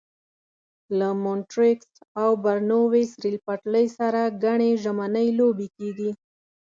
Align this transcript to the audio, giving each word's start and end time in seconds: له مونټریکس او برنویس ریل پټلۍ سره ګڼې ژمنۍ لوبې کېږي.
له 0.97 1.09
مونټریکس 1.23 1.91
او 2.21 2.29
برنویس 2.43 3.11
ریل 3.23 3.37
پټلۍ 3.45 3.87
سره 3.97 4.21
ګڼې 4.43 4.71
ژمنۍ 4.83 5.27
لوبې 5.39 5.67
کېږي. 5.77 6.11